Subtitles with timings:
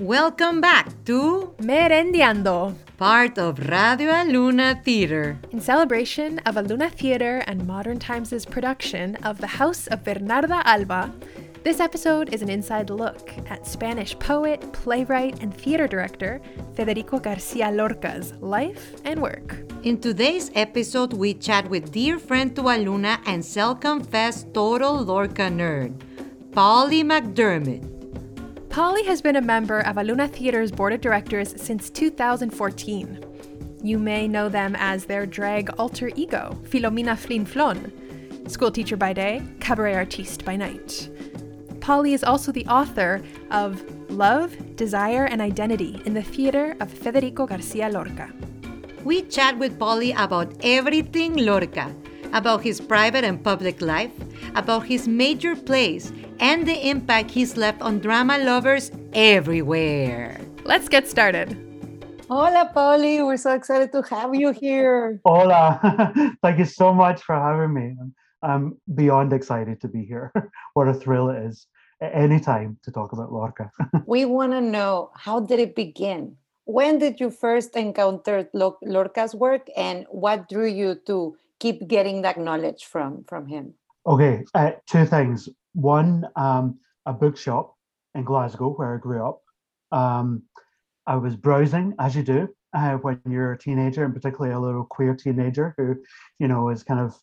[0.00, 5.38] Welcome back to Merendiando, part of Radio Aluna Theater.
[5.52, 11.12] in celebration of Aluna Theater and Modern Times' production of The House of Bernarda Alba.
[11.62, 16.40] This episode is an inside look at Spanish poet, playwright, and theater director
[16.74, 19.62] Federico Garcia Lorca's life and work.
[19.84, 25.94] In today's episode, we chat with dear friend to Aluna and self-confessed total Lorca nerd,
[26.50, 27.93] Polly McDermott.
[28.74, 33.24] Polly has been a member of Aluna Theater's board of directors since 2014.
[33.84, 37.92] You may know them as their drag alter ego, Filomena Flin Flon,
[38.50, 41.08] school by day, cabaret artiste by night.
[41.80, 43.22] Polly is also the author
[43.52, 48.32] of Love, Desire, and Identity in the Theater of Federico Garcia Lorca.
[49.04, 51.94] We chat with Polly about everything Lorca,
[52.34, 54.12] about his private and public life,
[54.54, 60.38] about his major plays, and the impact he's left on drama lovers everywhere.
[60.64, 61.56] Let's get started.
[62.28, 63.22] Hola, Polly.
[63.22, 65.20] We're so excited to have you here.
[65.24, 65.80] Hola.
[66.42, 67.96] Thank you so much for having me.
[68.00, 70.32] I'm, I'm beyond excited to be here.
[70.74, 71.66] what a thrill it is
[72.00, 73.70] any time to talk about Lorca.
[74.06, 76.36] We want to know how did it begin?
[76.64, 82.38] When did you first encounter Lorca's work and what drew you to keep getting that
[82.38, 83.74] knowledge from, from him?
[84.06, 85.48] okay, uh, two things.
[85.72, 87.74] One, um, a bookshop
[88.14, 89.42] in Glasgow where I grew up.
[89.92, 90.42] Um,
[91.06, 94.84] I was browsing, as you do, uh, when you're a teenager, and particularly a little
[94.84, 95.96] queer teenager who,
[96.38, 97.18] you know, is kind of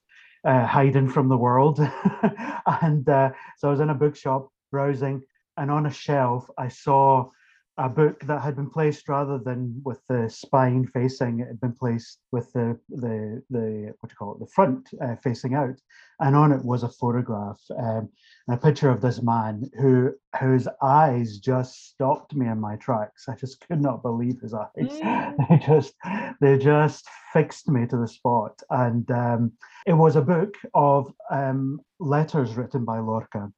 [0.46, 1.80] uh, hiding from the world.
[2.82, 5.22] and uh, so I was in a bookshop browsing,
[5.58, 7.30] and on a shelf, I saw
[7.78, 11.74] a book that had been placed rather than with the spine facing, it had been
[11.74, 15.80] placed with the the the what do you call it, the front uh, facing out,
[16.20, 18.10] and on it was a photograph um,
[18.48, 23.30] and a picture of this man who whose eyes just stopped me in my tracks.
[23.30, 24.68] I just could not believe his eyes.
[25.50, 25.94] They just
[26.42, 29.54] they just fixed me to the spot, and um,
[29.86, 33.52] it was a book of um, letters written by Lorca.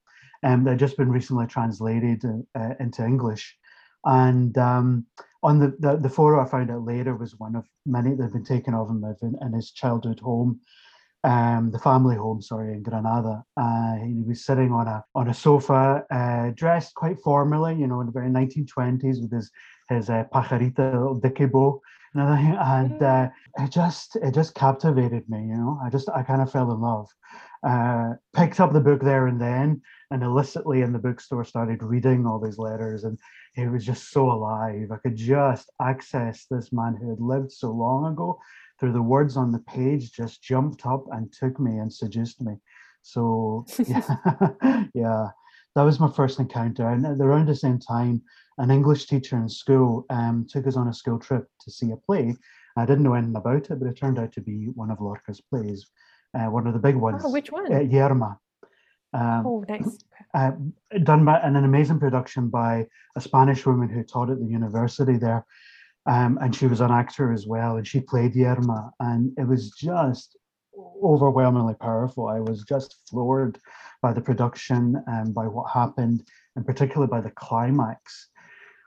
[0.44, 2.22] Um, had just been recently translated
[2.54, 3.56] uh, into English,
[4.04, 5.06] and um,
[5.42, 8.32] on the, the the photo I found out later was one of many that had
[8.32, 10.60] been taken of him in, in his childhood home,
[11.24, 13.44] um, the family home, sorry, in Granada.
[13.56, 18.00] Uh, he was sitting on a on a sofa, uh, dressed quite formally, you know,
[18.00, 19.50] in the very 1920s with his
[19.88, 21.80] his uh, pajarita little bow
[22.14, 23.28] and everything, and uh,
[23.58, 25.80] it just it just captivated me, you know.
[25.82, 27.08] I just I kind of fell in love.
[27.64, 29.80] Uh, picked up the book there and then,
[30.10, 33.18] and illicitly in the bookstore started reading all these letters, and
[33.56, 34.90] it was just so alive.
[34.90, 38.38] I could just access this man who had lived so long ago
[38.78, 42.56] through the words on the page, just jumped up and took me and seduced me.
[43.02, 44.16] So yeah,
[44.94, 45.28] yeah,
[45.74, 46.88] that was my first encounter.
[46.88, 48.22] And at around the same time,
[48.58, 51.96] an English teacher in school um, took us on a school trip to see a
[51.96, 52.36] play.
[52.76, 55.40] I didn't know anything about it, but it turned out to be one of Lorca's
[55.40, 55.86] plays,
[56.34, 57.22] uh, one of the big ones.
[57.24, 57.72] Oh, which one?
[57.72, 58.38] Uh, Yerma.
[59.12, 59.98] Um, oh, nice.
[60.34, 60.52] uh,
[61.04, 62.86] done by and an amazing production by
[63.16, 65.46] a Spanish woman who taught at the university there,
[66.06, 69.70] um, and she was an actor as well, and she played Yerma, and it was
[69.70, 70.36] just
[71.02, 72.26] overwhelmingly powerful.
[72.28, 73.58] I was just floored
[74.02, 78.30] by the production and by what happened, and particularly by the climax,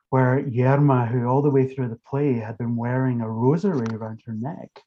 [0.10, 4.22] where Yerma, who all the way through the play had been wearing a rosary around
[4.26, 4.82] her neck,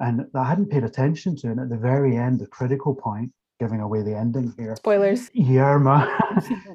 [0.00, 3.80] and I hadn't paid attention to, and at the very end, the critical point, giving
[3.80, 5.30] away the ending here, Spoilers.
[5.30, 6.08] Yerma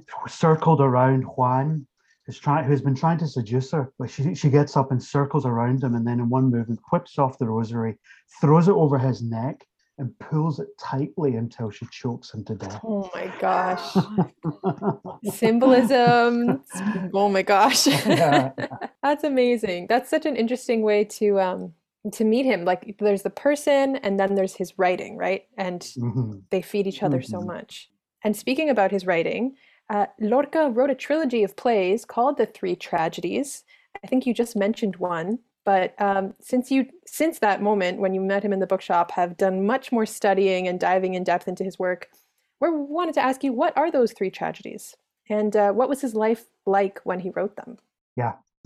[0.27, 1.87] circled around Juan,
[2.25, 3.91] who's trying, who's been trying to seduce her.
[3.97, 7.17] But she she gets up and circles around him, and then in one movement whips
[7.17, 7.97] off the rosary,
[8.39, 9.65] throws it over his neck,
[9.97, 12.79] and pulls it tightly until she chokes him to death.
[12.83, 13.95] Oh my gosh.
[15.35, 16.61] Symbolism.
[17.13, 17.85] Oh my gosh.
[17.85, 19.87] That's amazing.
[19.87, 21.73] That's such an interesting way to um
[22.11, 22.65] to meet him.
[22.65, 25.47] Like there's the person and then there's his writing, right?
[25.57, 26.45] And Mhm.
[26.51, 27.45] they feed each other so Mhm.
[27.45, 27.89] much.
[28.23, 29.55] And speaking about his writing,
[29.89, 33.63] uh, Lorca wrote a trilogy of plays called The Three Tragedies.
[34.03, 38.21] I think you just mentioned one, but um, since you since that moment when you
[38.21, 41.63] met him in the bookshop have done much more studying and diving in depth into
[41.63, 42.09] his work,
[42.59, 44.95] we wanted to ask you what are those three tragedies,
[45.29, 47.77] and uh, what was his life like when he wrote them?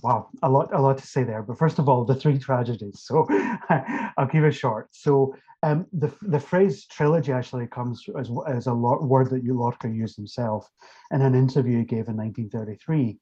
[0.02, 1.44] Wow, a lot, a lot to say there.
[1.44, 3.02] But first of all, the three tragedies.
[3.02, 3.28] So
[4.18, 4.88] I'll keep it short.
[4.92, 10.16] So um, the the phrase trilogy actually comes as as a word that Lorca used
[10.16, 10.70] himself
[11.12, 13.20] in an interview he gave in 1933.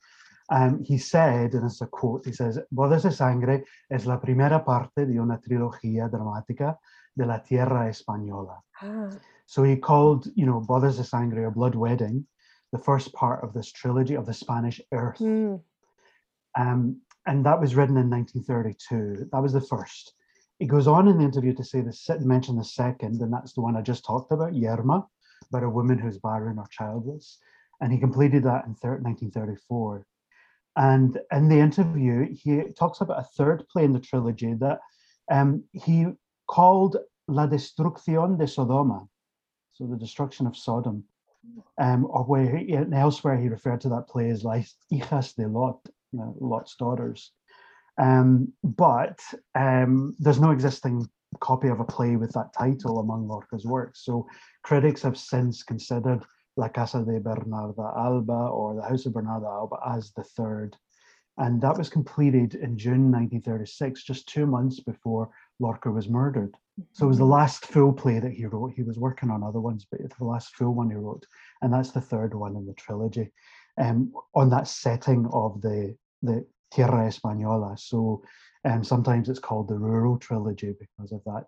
[0.49, 4.63] Um, he said, and it's a quote, he says, Bodas de Sangre es la primera
[4.63, 6.77] parte de una trilogía dramática
[7.17, 8.61] de la tierra española.
[8.81, 9.09] Ah,
[9.45, 12.25] So he called, you know, Bodas de Sangre or Blood Wedding,
[12.71, 15.19] the first part of this trilogy of the Spanish earth.
[15.19, 15.59] mm,
[16.57, 19.29] Um, and that was written in 1932.
[19.31, 20.13] That was the first.
[20.59, 23.61] He goes on in the interview to say the mention the second, and that's the
[23.61, 25.05] one I just talked about, Yerma,
[25.49, 27.37] about a woman who's barren or childless.
[27.79, 30.05] And he completed that in 1934.
[30.77, 34.79] And in the interview, he talks about a third play in the trilogy that
[35.29, 36.07] um, he
[36.47, 39.07] called La Destrucción de Sodoma,
[39.73, 41.03] so the destruction of Sodom,
[41.77, 45.79] um, or where he, elsewhere he referred to that play as like Hijas de Lot,
[46.11, 47.31] you know, Lot's daughters.
[47.97, 49.19] Um, but
[49.55, 51.07] um, there's no existing
[51.39, 54.03] copy of a play with that title among Lorca's works.
[54.03, 54.27] So
[54.63, 56.23] critics have since considered
[56.55, 60.75] La Casa de Bernarda Alba or The House of Bernarda Alba as the third.
[61.39, 66.55] And that was completed in June 1936, just two months before Lorca was murdered.
[66.93, 67.33] So it was the mm-hmm.
[67.33, 68.73] last full play that he wrote.
[68.75, 71.25] He was working on other ones, but it's the last full one he wrote.
[71.61, 73.31] And that's the third one in the trilogy
[73.77, 77.77] um, on that setting of the, the Tierra Española.
[77.79, 78.23] So
[78.65, 81.45] um, sometimes it's called the rural trilogy because of that.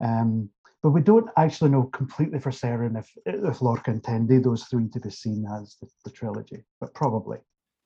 [0.00, 0.50] Um,
[0.82, 5.00] but we don't actually know completely for certain if, if Lorca intended those three to
[5.00, 7.38] be seen as the, the trilogy, but probably.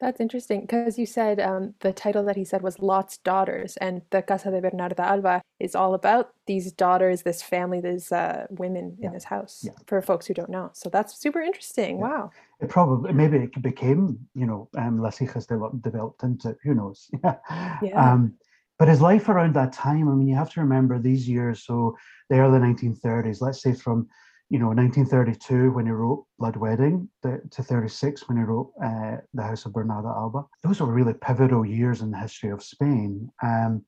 [0.02, 4.02] That's interesting because you said um, the title that he said was Lot's Daughters, and
[4.10, 8.96] the Casa de Bernarda Alba is all about these daughters, this family, these uh, women
[8.98, 9.06] yeah.
[9.06, 9.60] in this house.
[9.62, 9.74] Yeah.
[9.86, 11.98] For folks who don't know, so that's super interesting.
[11.98, 12.02] Yeah.
[12.02, 12.30] Wow.
[12.60, 15.46] It probably maybe it became you know um, Las Hijas
[15.80, 17.08] developed into who knows.
[17.24, 17.92] yeah.
[17.94, 18.34] Um,
[18.80, 21.62] but his life around that time, I mean, you have to remember these years.
[21.64, 21.96] So
[22.28, 24.08] the early 1930s, let's say from
[24.52, 29.42] you know 1932 when he wrote Blood Wedding to 36 when he wrote uh, The
[29.42, 30.44] House of Bernarda Alba.
[30.62, 33.30] Those were really pivotal years in the history of Spain.
[33.42, 33.82] Um,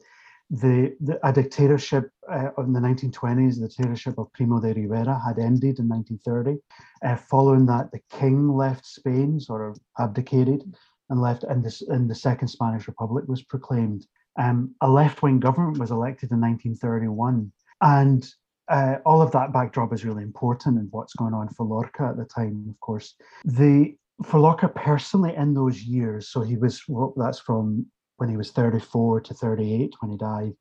[0.48, 5.38] the, the, a dictatorship uh, in the 1920s, the dictatorship of Primo de Rivera had
[5.38, 6.58] ended in 1930.
[7.04, 10.62] Uh, following that, the king left Spain, sort of abdicated,
[11.10, 14.06] and left, and, this, and the Second Spanish Republic was proclaimed.
[14.38, 17.52] Um, a left-wing government was elected in 1931,
[17.82, 18.26] and
[18.68, 22.16] uh, all of that backdrop is really important in what's going on for Lorca at
[22.16, 23.14] the time, of course.
[23.44, 28.36] The for Lorca personally in those years, so he was well, that's from when he
[28.36, 30.52] was 34 to 38 when he died.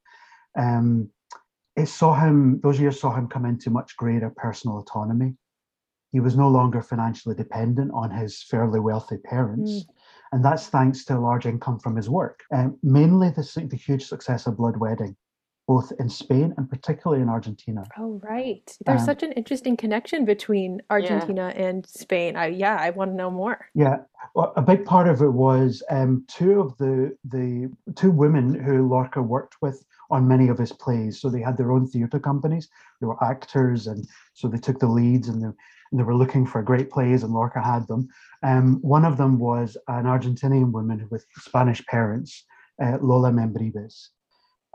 [0.58, 1.10] Um,
[1.76, 5.36] it saw him; those years saw him come into much greater personal autonomy.
[6.12, 9.72] He was no longer financially dependent on his fairly wealthy parents.
[9.72, 9.84] Mm.
[10.32, 14.06] And that's thanks to a large income from his work, um, mainly the, the huge
[14.06, 15.16] success of Blood Wedding,
[15.68, 17.84] both in Spain and particularly in Argentina.
[17.98, 18.70] Oh, right.
[18.86, 21.66] There's um, such an interesting connection between Argentina yeah.
[21.66, 22.36] and Spain.
[22.36, 23.66] I, yeah, I want to know more.
[23.74, 24.00] Yeah,
[24.36, 28.88] well, a big part of it was um, two of the the two women who
[28.88, 31.22] Lorca worked with on many of his plays.
[31.22, 32.68] So they had their own theatre companies.
[33.00, 36.46] They were actors, and so they took the leads and they, and they were looking
[36.46, 38.10] for great plays, and Lorca had them.
[38.42, 42.44] Um, one of them was an Argentinian woman with Spanish parents,
[42.84, 44.10] uh, Lola Membrives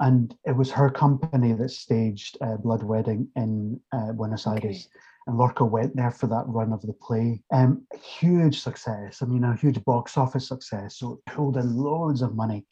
[0.01, 4.65] and it was her company that staged uh, Blood Wedding in uh, Buenos Aires.
[4.65, 4.87] Okay.
[5.27, 7.43] And Lorca went there for that run of the play.
[7.53, 9.19] Um, huge success.
[9.21, 10.99] I mean, a huge box office success.
[10.99, 12.65] So it pulled in loads of money.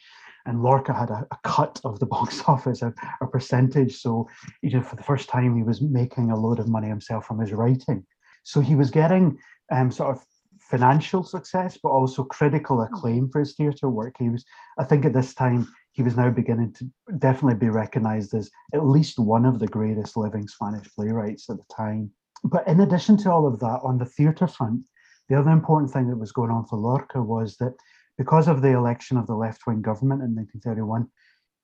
[0.47, 3.97] And Lorca had a, a cut of the box office, a, a percentage.
[3.97, 4.27] So,
[4.63, 7.41] you know, for the first time, he was making a load of money himself from
[7.41, 8.07] his writing.
[8.45, 9.37] So he was getting
[9.71, 10.25] um, sort of
[10.71, 12.95] financial success, but also critical hmm.
[12.95, 14.17] acclaim for his theatre work.
[14.19, 14.45] He was,
[14.79, 18.87] I think, at this time he was now beginning to definitely be recognized as at
[18.87, 22.11] least one of the greatest living Spanish playwrights at the time.
[22.45, 24.83] But in addition to all of that, on the theatre front,
[25.29, 27.75] the other important thing that was going on for Lorca was that
[28.19, 31.09] because of the election of the left wing government in 1931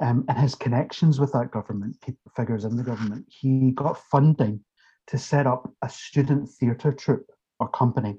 [0.01, 1.97] um, and his connections with that government,
[2.35, 4.61] figures in the government, he got funding
[5.09, 7.31] to set up a student theatre troupe
[7.61, 8.19] or company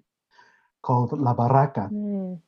[0.83, 1.89] called La Barraca.
[1.91, 2.39] Mm.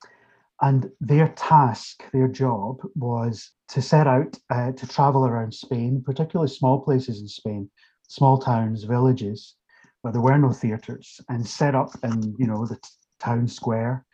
[0.61, 6.49] And their task, their job was to set out uh, to travel around Spain, particularly
[6.49, 7.69] small places in Spain,
[8.07, 9.55] small towns, villages,
[10.01, 12.89] where there were no theatres, and set up in you know the t-
[13.19, 14.05] town square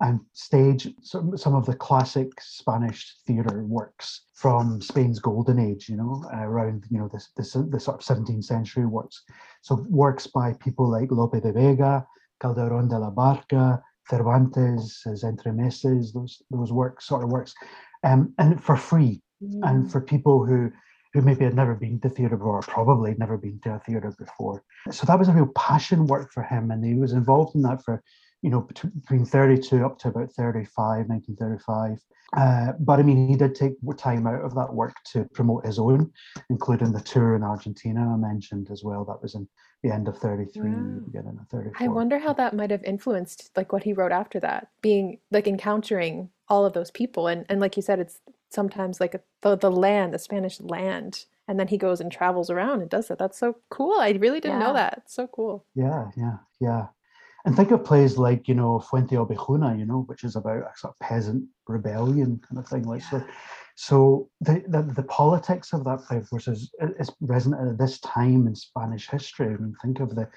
[0.00, 5.96] and stage some, some of the classic Spanish theatre works from Spain's golden age, you
[5.96, 9.22] know, around you know this this the sort of 17th century works.
[9.62, 12.06] So works by people like Lope de Vega,
[12.42, 17.54] Calderón de la Barca, Cervantes, his Entremeses, those those works, sort of works,
[18.04, 19.60] um, and for free, mm.
[19.62, 20.70] and for people who
[21.14, 24.14] who maybe had never been to theatre before, or probably never been to a theatre
[24.18, 24.62] before.
[24.90, 27.82] So that was a real passion work for him, and he was involved in that
[27.84, 28.02] for
[28.42, 31.98] you know, between 32 up to about 35, 1935.
[32.36, 35.78] Uh, but I mean, he did take time out of that work to promote his
[35.78, 36.12] own,
[36.50, 39.04] including the tour in Argentina I mentioned as well.
[39.04, 39.48] That was in
[39.82, 40.76] the end of 33, wow.
[41.06, 41.72] beginning of 34.
[41.80, 45.46] I wonder how that might have influenced like what he wrote after that, being like
[45.46, 47.28] encountering all of those people.
[47.28, 51.24] And, and like you said, it's sometimes like the, the land, the Spanish land.
[51.46, 53.18] And then he goes and travels around and does that.
[53.18, 53.98] That's so cool.
[53.98, 54.66] I really didn't yeah.
[54.66, 54.94] know that.
[54.98, 55.64] It's so cool.
[55.74, 56.86] Yeah, yeah, yeah.
[57.48, 60.70] And think of plays like, you know, Fuente Obejuna, you know, which is about a
[60.76, 62.82] sort of peasant rebellion kind of thing.
[62.82, 63.20] Like yeah.
[63.20, 63.26] so
[63.74, 68.00] so the, the, the politics of that play, of course, is, is resonant at this
[68.00, 69.46] time in Spanish history.
[69.46, 70.28] I mean, think of the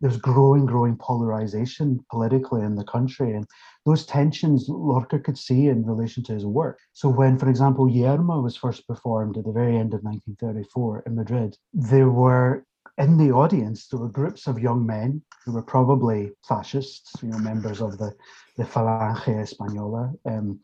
[0.00, 3.48] there's growing, growing polarization politically in the country, and
[3.84, 6.78] those tensions Lorca could see in relation to his work.
[6.92, 11.16] So when, for example, Yerma was first performed at the very end of 1934 in
[11.16, 12.64] Madrid, there were
[13.00, 17.38] in the audience there were groups of young men who were probably fascists, you know,
[17.38, 18.12] members of the
[18.56, 20.14] the Falange Española.
[20.26, 20.60] Um,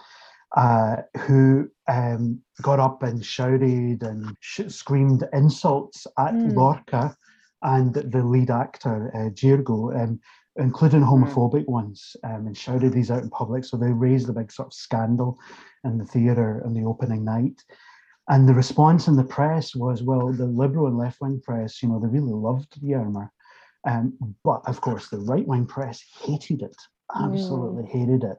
[0.57, 6.55] uh, who um, got up and shouted and sh- screamed insults at mm.
[6.55, 7.17] Lorca
[7.63, 10.21] and the lead actor, uh, Xirgu, um,
[10.57, 11.09] including hmm.
[11.09, 11.69] homophobic mm.
[11.69, 13.65] ones, um, and shouted these out in public.
[13.65, 15.37] So they raised a big sort of scandal
[15.85, 17.63] in the theatre on the opening night.
[18.29, 21.89] And the response in the press was, well, the liberal and left wing press, you
[21.89, 23.31] know, they really loved Yerma.
[23.87, 26.77] Um, but of course, the right wing press hated it,
[27.15, 27.89] absolutely mm.
[27.89, 28.39] hated it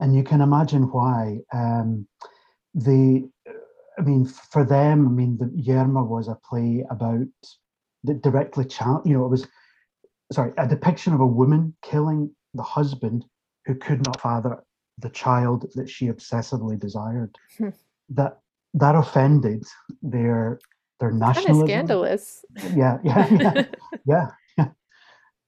[0.00, 1.38] and you can imagine why.
[1.52, 2.06] Um,
[2.74, 3.28] the,
[3.98, 7.26] I mean, for them, I mean, the Yerma was a play about
[8.02, 9.06] the directly challenge.
[9.06, 9.46] You know, it was
[10.32, 13.24] sorry a depiction of a woman killing the husband
[13.66, 14.62] who could not father
[14.98, 17.36] the child that she obsessively desired.
[17.58, 17.70] Hmm.
[18.10, 18.40] that
[18.74, 19.64] that offended
[20.02, 20.58] their
[21.00, 21.54] their nationalism.
[21.54, 22.44] Kind of scandalous.
[22.74, 23.64] Yeah, yeah, yeah,
[24.06, 24.26] yeah,
[24.58, 24.68] yeah,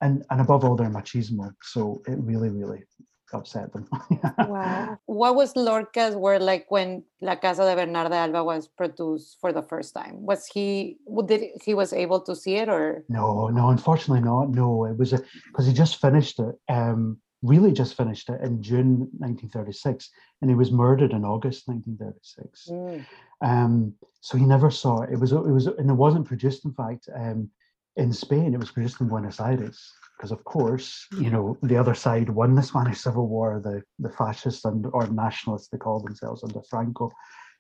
[0.01, 1.53] and and above all, their machismo.
[1.63, 2.85] So it really, really
[3.33, 3.89] upset them.
[4.39, 4.99] wow.
[5.07, 9.63] What was Lorca's word like when La Casa de Bernarda Alba was produced for the
[9.63, 10.25] first time?
[10.25, 14.51] Was he did he was able to see it or no, no, unfortunately not.
[14.51, 16.55] No, it was because he just finished it.
[16.69, 22.69] Um, really just finished it in June 1936, and he was murdered in August 1936.
[22.71, 23.07] Mm.
[23.43, 25.11] Um, so he never saw it.
[25.13, 27.51] It was it was and it wasn't produced, in fact, um,
[27.97, 28.55] in Spain.
[28.55, 32.55] It was produced in Buenos Aires because of course, you know, the other side won
[32.55, 37.11] the Spanish Civil War, the, the fascists and or nationalists they called themselves under Franco.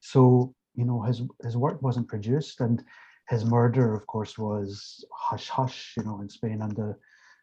[0.00, 2.82] So, you know, his his work wasn't produced and
[3.28, 6.98] his murder, of course, was hush hush, you know, in Spain under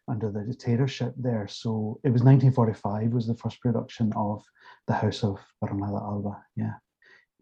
[0.08, 1.46] under the dictatorship there.
[1.48, 4.44] So it was 1945 was the first production of
[4.86, 6.42] The House of Bernarda Alba.
[6.56, 6.74] Yeah.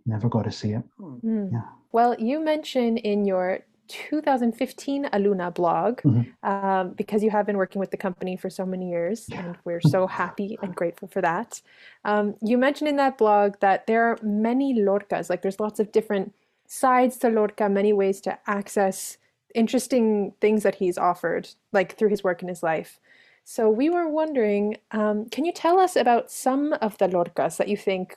[0.06, 0.82] Never got to see it.
[1.00, 1.52] Mm.
[1.52, 1.62] Yeah.
[1.92, 6.48] Well, you mentioned in your 2015 Aluna blog mm-hmm.
[6.48, 9.80] um, because you have been working with the company for so many years, and we're
[9.80, 11.60] so happy and grateful for that.
[12.04, 15.92] Um, you mentioned in that blog that there are many Lorcas, like there's lots of
[15.92, 16.32] different
[16.66, 19.18] sides to Lorca, many ways to access
[19.54, 23.00] interesting things that he's offered, like through his work in his life.
[23.44, 27.68] So we were wondering, um, can you tell us about some of the Lorcas that
[27.68, 28.16] you think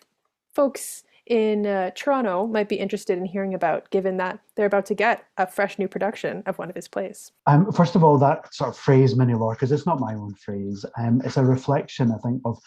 [0.54, 4.94] folks in uh, Toronto might be interested in hearing about, given that they're about to
[4.94, 7.32] get a fresh new production of one of his plays?
[7.48, 10.86] Um, first of all, that sort of phrase, mini Lorcas, it's not my own phrase.
[11.00, 12.60] Um, it's a reflection, I think, of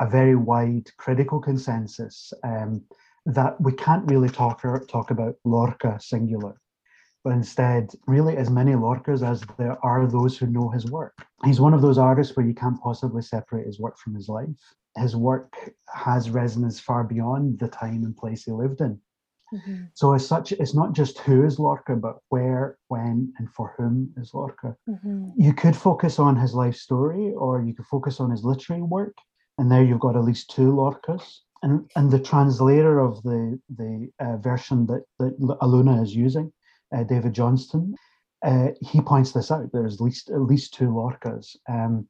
[0.00, 2.82] a very wide critical consensus um,
[3.26, 6.60] that we can't really talk talk about Lorca singular,
[7.24, 11.14] but instead, really as many Lorcas as there are those who know his work.
[11.44, 14.48] He's one of those artists where you can't possibly separate his work from his life
[14.96, 15.54] his work
[15.94, 19.00] has resonance far beyond the time and place he lived in.
[19.54, 19.82] Mm-hmm.
[19.94, 24.12] So, as such, it's not just who is Lorca, but where, when, and for whom
[24.16, 24.74] is Lorca.
[24.88, 25.28] Mm-hmm.
[25.36, 29.14] You could focus on his life story, or you could focus on his literary work,
[29.58, 31.40] and there you've got at least two Lorcas.
[31.62, 36.50] And, and the translator of the the uh, version that, that Aluna is using,
[36.94, 37.94] uh, David Johnston,
[38.44, 39.70] uh, he points this out.
[39.72, 41.56] There's at least at least two Lorcas.
[41.68, 42.08] Um,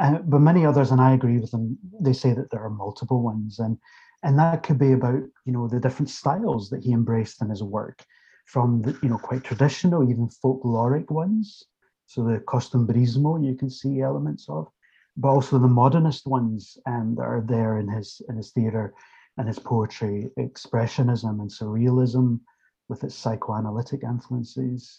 [0.00, 3.22] uh, but many others, and I agree with them, they say that there are multiple
[3.22, 3.78] ones, and
[4.22, 7.62] and that could be about you know the different styles that he embraced in his
[7.62, 8.04] work,
[8.46, 11.64] from the you know quite traditional, even folkloric ones.
[12.06, 14.68] So the costumbrismo you can see elements of,
[15.16, 18.92] but also the modernist ones um, that are there in his in his theatre
[19.38, 22.40] and his poetry, expressionism and surrealism
[22.88, 24.98] with its psychoanalytic influences.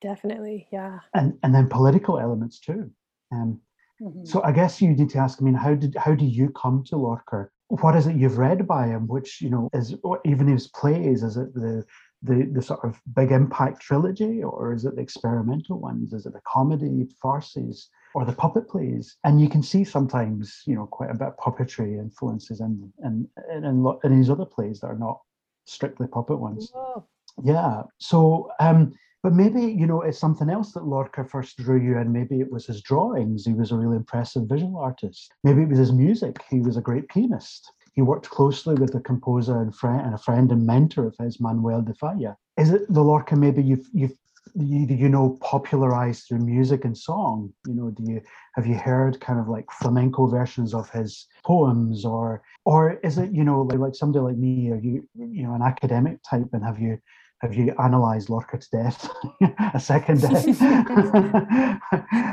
[0.00, 1.00] Definitely, yeah.
[1.14, 2.90] And and then political elements too.
[3.32, 3.60] Um,
[4.00, 4.24] Mm-hmm.
[4.24, 5.40] So I guess you need to ask.
[5.40, 7.48] I mean, how did how do you come to Lorca?
[7.68, 9.06] What is it you've read by him?
[9.08, 11.22] Which you know is even his plays?
[11.22, 11.84] Is it the
[12.22, 16.12] the the sort of big impact trilogy, or is it the experimental ones?
[16.12, 17.88] Is it the comedy farces?
[18.14, 19.18] or the puppet plays.
[19.24, 23.28] And you can see sometimes, you know, quite a bit of puppetry influences in in
[23.52, 25.20] in, in, in these other plays that are not
[25.66, 26.72] strictly puppet ones.
[26.74, 27.04] Oh.
[27.42, 27.82] Yeah.
[27.98, 32.12] So um but maybe you know it's something else that Lorca first drew you in.
[32.12, 33.44] Maybe it was his drawings.
[33.44, 35.32] He was a really impressive visual artist.
[35.42, 36.36] Maybe it was his music.
[36.48, 37.72] He was a great pianist.
[37.94, 41.40] He worked closely with the composer and friend and a friend and mentor of his,
[41.40, 42.36] Manuel de Falla.
[42.58, 44.16] Is it the Lorca maybe you've you've
[44.54, 48.20] you, you know popularized through music and song you know do you
[48.54, 53.32] have you heard kind of like flamenco versions of his poems or or is it
[53.32, 56.64] you know like, like somebody like me are you you know an academic type and
[56.64, 56.98] have you
[57.42, 59.08] have you analysed Lorca's death,
[59.74, 60.46] a second death?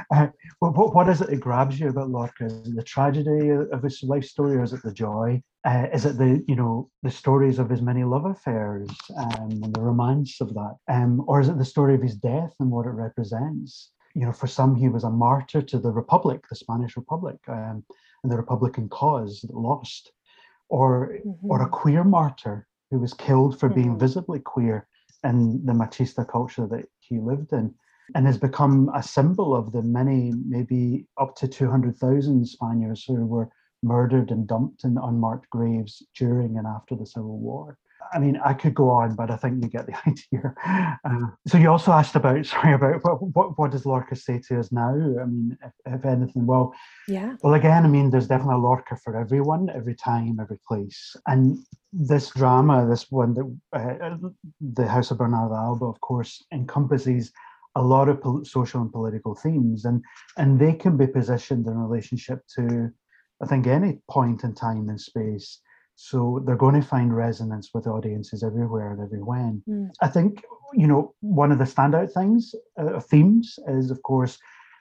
[0.11, 0.27] uh,
[0.59, 2.45] what, what is it that grabs you about Lorca?
[2.45, 5.41] Is it the tragedy of his life story, or is it the joy?
[5.65, 9.75] Uh, is it the you know the stories of his many love affairs um, and
[9.75, 12.85] the romance of that, um, or is it the story of his death and what
[12.85, 13.91] it represents?
[14.15, 17.83] You know, for some, he was a martyr to the Republic, the Spanish Republic, um,
[18.23, 20.13] and the Republican cause that lost,
[20.69, 21.51] or mm-hmm.
[21.51, 21.73] or a mm-hmm.
[21.73, 23.81] queer martyr who was killed for mm-hmm.
[23.81, 24.87] being visibly queer
[25.23, 27.73] in the machista culture that he lived in
[28.15, 33.49] and has become a symbol of the many, maybe up to 200,000 Spaniards who were
[33.81, 37.77] murdered and dumped in unmarked graves during and after the Civil War.
[38.13, 40.53] I mean, I could go on, but I think you get the idea.
[41.05, 44.59] Uh, so you also asked about, sorry, about what, what, what does Lorca say to
[44.59, 44.93] us now?
[44.93, 46.73] I mean, if, if, anything, well,
[47.07, 47.35] yeah.
[47.41, 51.15] Well, again, I mean, there's definitely a Lorca for everyone, every time, every place.
[51.27, 51.57] And
[51.93, 54.17] this drama, this one, that uh,
[54.59, 57.31] the House of Bernarda Alba, of course, encompasses
[57.75, 60.03] a lot of pol- social and political themes, and
[60.37, 62.91] and they can be positioned in relationship to,
[63.41, 65.59] I think, any point in time and space.
[65.95, 69.53] So they're going to find resonance with audiences everywhere and everywhere.
[69.69, 69.91] Mm.
[70.01, 74.39] I think you know one of the standout things, uh, themes, is of course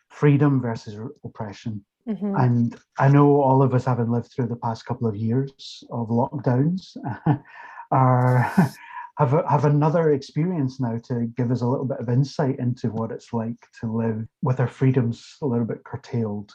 [0.09, 1.85] freedom versus oppression.
[2.09, 2.35] Mm-hmm.
[2.37, 6.09] And I know all of us, having lived through the past couple of years of
[6.09, 6.97] lockdowns,
[7.93, 8.53] are
[9.19, 12.89] have a, have another experience now to give us a little bit of insight into
[12.89, 16.51] what it's like to live with our freedoms a little bit curtailed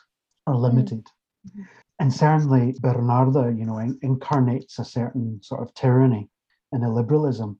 [0.48, 0.62] or mm.
[0.62, 1.06] limited.
[1.48, 1.64] Mm-hmm.
[2.00, 6.30] And certainly, Bernarda, you know, incarnates a certain sort of tyranny
[6.72, 7.60] and a liberalism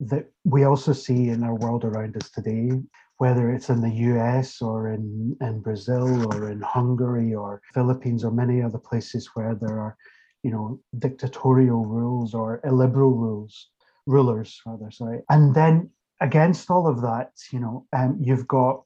[0.00, 2.70] that we also see in our world around us today,
[3.18, 8.30] whether it's in the US or in, in Brazil or in Hungary or Philippines or
[8.30, 9.96] many other places where there are,
[10.42, 13.70] you know, dictatorial rules or illiberal rules,
[14.06, 15.20] rulers rather, sorry.
[15.30, 18.82] And then against all of that, you know, um, you've got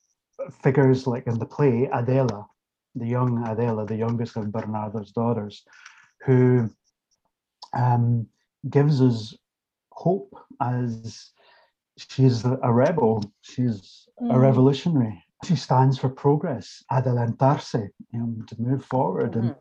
[0.62, 2.46] figures like in the play Adela,
[2.94, 5.64] the young Adela, the youngest of Bernarda's daughters,
[6.24, 6.70] who
[7.72, 8.26] um,
[8.68, 9.36] gives us
[9.92, 11.30] hope as
[12.08, 14.34] she's a rebel, she's mm.
[14.34, 15.22] a revolutionary.
[15.44, 19.48] She stands for progress, adelantarse, you know, to move forward mm-hmm.
[19.48, 19.56] and,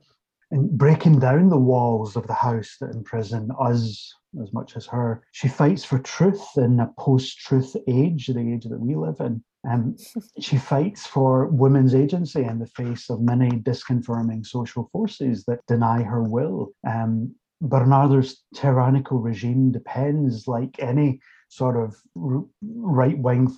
[0.52, 5.24] and breaking down the walls of the house that imprison us as much as her.
[5.32, 9.44] She fights for truth in a post-truth age, the age that we live in.
[9.70, 9.96] Um,
[10.40, 16.04] she fights for women's agency in the face of many disconfirming social forces that deny
[16.04, 16.74] her will.
[16.86, 21.20] Um, Bernarda's tyrannical regime depends, like any
[21.50, 23.52] sort of right wing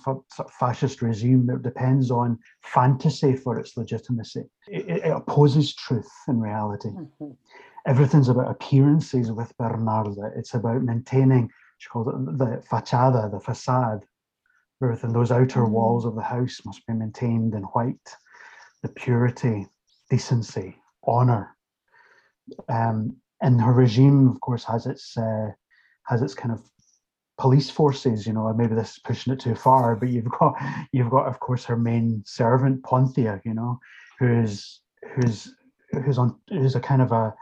[0.58, 4.44] fascist regime, that depends on fantasy for its legitimacy.
[4.66, 6.88] It, it opposes truth in reality.
[6.88, 7.32] Mm-hmm.
[7.86, 10.36] Everything's about appearances with Bernarda.
[10.36, 14.04] It's about maintaining, she calls it the fachada, the facade,
[14.82, 15.72] everything, those outer mm-hmm.
[15.72, 18.16] walls of the house must be maintained in white,
[18.82, 19.66] the purity,
[20.08, 21.56] decency, honor.
[22.68, 25.50] Um, and her regime, of course, has its uh,
[26.06, 26.60] has its kind of
[27.42, 28.24] police forces.
[28.26, 30.54] You know, maybe this is pushing it too far, but you've got
[30.92, 33.40] you've got, of course, her main servant Poncia.
[33.44, 33.80] You know,
[34.18, 34.80] who's
[35.14, 35.52] who's
[35.90, 37.34] who's on who's a kind of a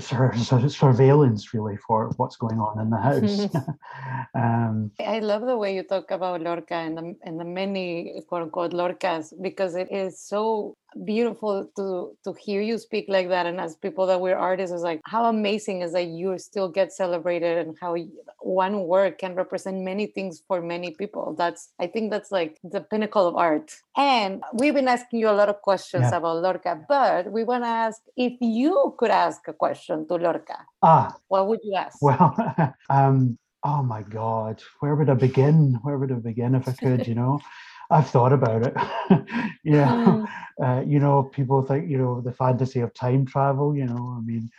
[0.00, 3.36] surveillance really for what's going on in the house.
[4.34, 8.42] um, I love the way you talk about Lorca and the, and the many quote
[8.42, 13.46] unquote Lorcas because it is so beautiful to to hear you speak like that.
[13.46, 16.92] And as people that we're artists is like how amazing is that you still get
[16.92, 17.96] celebrated and how
[18.40, 21.34] one work can represent many things for many people.
[21.36, 23.74] That's i think that's like the pinnacle of art.
[23.96, 26.16] And we've been asking you a lot of questions yeah.
[26.16, 30.58] about lorca but we want to ask if you could ask a question to lorca
[30.82, 31.14] ah.
[31.28, 32.00] what would you ask?
[32.00, 32.34] Well
[32.90, 35.78] um oh my god where would i begin?
[35.82, 37.40] Where would i begin if i could you know
[37.90, 38.74] I've thought about it.
[39.64, 40.28] yeah, mm.
[40.62, 43.76] uh, you know, people think you know the fantasy of time travel.
[43.76, 44.50] You know, I mean,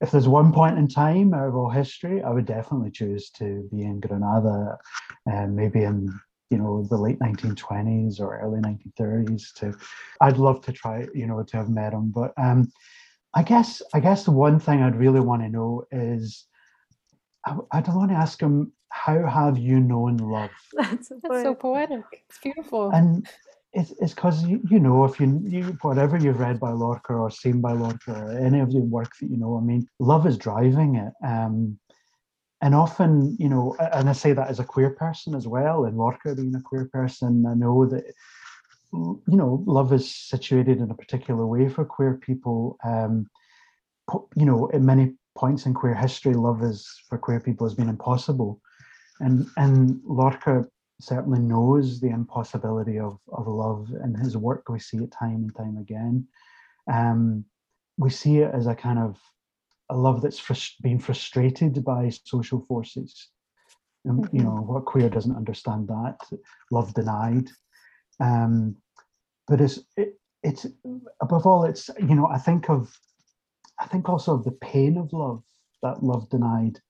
[0.00, 3.68] if there's one point in time out of all history, I would definitely choose to
[3.70, 4.78] be in Granada,
[5.26, 6.08] and maybe in
[6.50, 9.74] you know the late 1920s or early 1930s to
[10.20, 12.70] i'd love to try you know to have met him but um
[13.34, 16.44] i guess i guess the one thing i'd really want to know is
[17.46, 21.54] I, I don't want to ask him how have you known love That's, That's so
[21.54, 22.04] poetic.
[22.28, 22.90] It's beautiful.
[22.90, 23.26] and
[23.74, 27.30] it's it's because you, you know if you you whatever you've read by Lorca or
[27.30, 30.38] seen by Lorca or any of the work that you know, I mean, love is
[30.38, 31.12] driving it.
[31.26, 31.78] Um,
[32.62, 35.98] and often, you know, and I say that as a queer person as well, and
[35.98, 38.04] Lorca being a queer person, I know that
[38.92, 42.78] you know love is situated in a particular way for queer people.
[42.84, 43.26] Um,
[44.36, 47.88] you know, at many points in queer history, love is for queer people has been
[47.88, 48.60] impossible,
[49.20, 50.66] and and Lorca
[51.00, 54.68] certainly knows the impossibility of, of love in his work.
[54.68, 56.26] We see it time and time again.
[56.90, 57.44] Um,
[57.98, 59.18] we see it as a kind of
[59.90, 63.28] a love that's frus- being frustrated by social forces.
[64.04, 66.18] And, You know, what queer doesn't understand that
[66.70, 67.48] love denied.
[68.20, 68.76] Um,
[69.46, 70.66] but it's it, it's
[71.20, 72.96] above all, it's you know, I think of
[73.78, 75.42] I think also of the pain of love
[75.82, 76.80] that love denied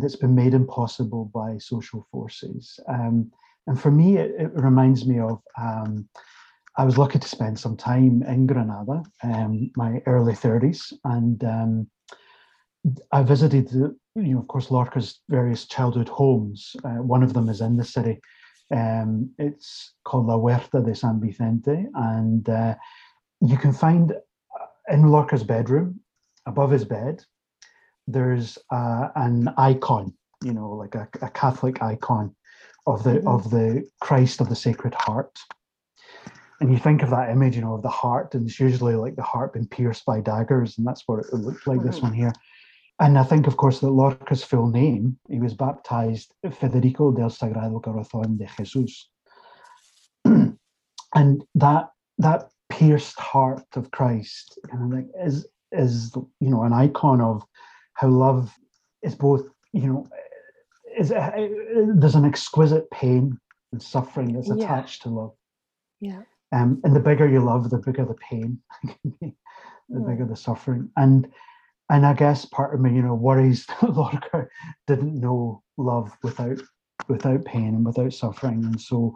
[0.00, 2.78] that's been made impossible by social forces.
[2.88, 3.30] Um,
[3.66, 6.08] and for me, it, it reminds me of um,
[6.78, 11.90] I was lucky to spend some time in Granada, um, my early 30s, and um,
[13.12, 16.76] I visited, the, you know, of course, Lorca's various childhood homes.
[16.84, 18.20] Uh, one of them is in the city.
[18.70, 22.74] Um, it's called La Huerta de San Vicente, and uh,
[23.40, 26.00] you can find uh, in Lorca's bedroom,
[26.46, 27.24] above his bed,
[28.06, 32.34] there's uh, an icon, you know, like a, a Catholic icon
[32.86, 33.26] of the Mhm.
[33.26, 35.38] of the Christ of the Sacred Heart.
[36.60, 39.16] And you think of that image, you know, of the heart, and it's usually like
[39.16, 41.82] the heart being pierced by daggers, and that's what it looked like.
[41.82, 42.02] This Mhm.
[42.04, 42.32] one here,
[42.98, 47.78] and I think, of course, that Lorca's full name, he was baptized Federico del Sagrado
[47.82, 49.08] Corazón de Jesús,
[51.14, 56.72] and that that pierced heart of Christ, kind of like is is you know an
[56.72, 57.44] icon of
[57.96, 58.54] how love
[59.02, 60.06] is both you know
[60.98, 63.38] is there's an exquisite pain
[63.72, 64.64] and suffering that's Yeah.
[64.64, 65.34] attached to love
[66.00, 66.22] Yeah.
[66.52, 68.60] um and the bigger you love the bigger the pain
[69.20, 69.32] the
[69.88, 70.06] Mm.
[70.08, 71.28] bigger the suffering and
[71.90, 74.48] and i guess part of me you know worries that lorca
[74.88, 76.60] didn't know love without
[77.08, 79.14] without pain and without suffering and so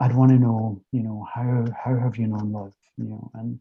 [0.00, 3.60] i'd want to know you know how how have you known love you know and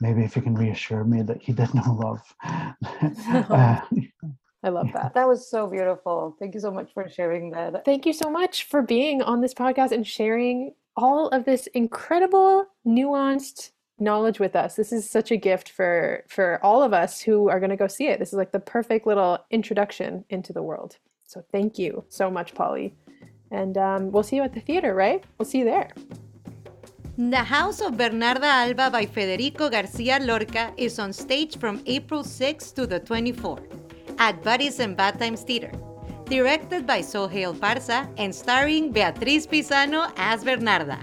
[0.00, 2.34] maybe if you can reassure me that he did know love
[3.50, 3.80] uh,
[4.62, 5.14] I love that.
[5.14, 6.34] That was so beautiful.
[6.38, 7.84] Thank you so much for sharing that.
[7.84, 12.66] Thank you so much for being on this podcast and sharing all of this incredible,
[12.84, 14.74] nuanced knowledge with us.
[14.74, 17.86] This is such a gift for for all of us who are going to go
[17.86, 18.18] see it.
[18.18, 20.98] This is like the perfect little introduction into the world.
[21.24, 22.94] So thank you so much, Polly.
[23.50, 25.24] And um, we'll see you at the theater, right?
[25.38, 25.90] We'll see you there.
[27.16, 32.74] The House of Bernarda Alba by Federico Garcia Lorca is on stage from April 6th
[32.74, 33.66] to the 24th
[34.18, 35.72] at Buddies in Bad Times Theater.
[36.26, 40.98] Directed by Sohail Parsa and starring Beatriz Pisano as Bernarda.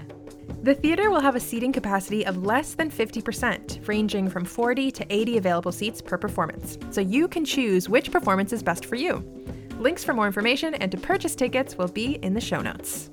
[0.62, 5.06] The theater will have a seating capacity of less than 50%, ranging from 40 to
[5.10, 6.78] 80 available seats per performance.
[6.90, 9.22] So you can choose which performance is best for you.
[9.78, 13.10] Links for more information and to purchase tickets will be in the show notes.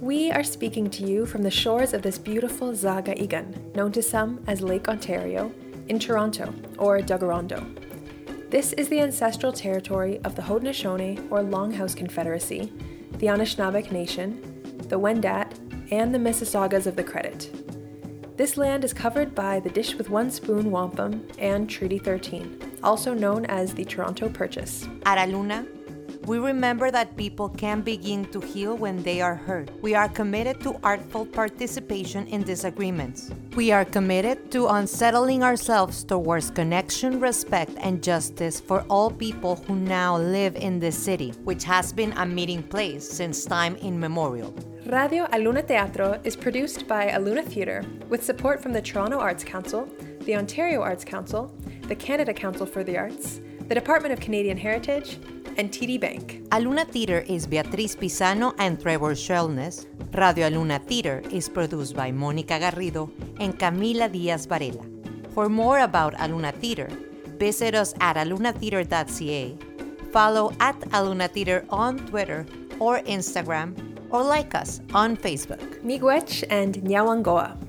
[0.00, 4.02] We are speaking to you from the shores of this beautiful Zaga Igan, known to
[4.02, 5.52] some as Lake Ontario,
[5.88, 8.50] in Toronto, or Tkaronto.
[8.50, 12.72] This is the ancestral territory of the Haudenosaunee or Longhouse Confederacy,
[13.18, 14.40] the Anishinaabeg Nation,
[14.88, 15.50] the Wendat,
[15.90, 17.50] and the Mississaugas of the Credit.
[18.36, 23.12] This land is covered by the Dish with One Spoon Wampum and Treaty 13, also
[23.12, 24.86] known as the Toronto Purchase.
[25.06, 25.66] At Aluna,
[26.26, 29.70] we remember that people can begin to heal when they are hurt.
[29.80, 33.30] We are committed to artful participation in disagreements.
[33.54, 39.76] We are committed to unsettling ourselves towards connection, respect, and justice for all people who
[39.76, 44.52] now live in this city, which has been a meeting place since time immemorial.
[44.86, 49.88] Radio Aluna Teatro is produced by Aluna Theatre with support from the Toronto Arts Council,
[50.22, 55.18] the Ontario Arts Council, the Canada Council for the Arts, the Department of Canadian Heritage,
[55.56, 56.42] and TD Bank.
[56.50, 59.86] Aluna Theater is Beatriz Pisano and Trevor Schwellnus.
[60.14, 64.84] Radio Aluna Theater is produced by Mónica Garrido and Camila Diaz Varela.
[65.34, 66.88] For more about Aluna Theater,
[67.38, 69.58] visit us at alunatheater.ca,
[70.12, 72.46] follow at Aluna Theater on Twitter
[72.78, 73.74] or Instagram,
[74.10, 75.82] or like us on Facebook.
[75.82, 77.65] Miigwech and Nyawangoa.